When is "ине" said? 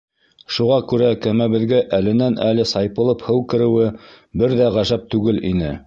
5.53-5.75